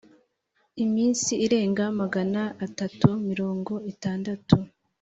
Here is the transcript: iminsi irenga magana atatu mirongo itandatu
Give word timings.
iminsi 0.83 1.31
irenga 1.45 1.85
magana 2.01 2.41
atatu 2.65 3.07
mirongo 3.27 3.73
itandatu 3.91 4.55